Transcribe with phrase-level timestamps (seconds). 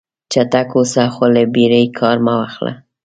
[0.31, 2.71] چټک اوسه خو له بیړې کار مه اخله.